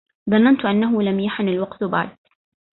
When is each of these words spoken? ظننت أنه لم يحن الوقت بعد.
ظننت 0.29 0.65
أنه 0.65 1.01
لم 1.01 1.19
يحن 1.19 1.47
الوقت 1.49 1.83
بعد. 1.83 2.15